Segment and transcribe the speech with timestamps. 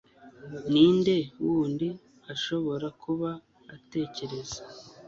[0.71, 1.15] ninde
[1.45, 1.87] wundi
[2.33, 3.29] ashobora kuba
[3.75, 4.59] atekereza